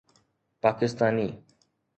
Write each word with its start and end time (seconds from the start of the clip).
Pakistani 0.61 1.27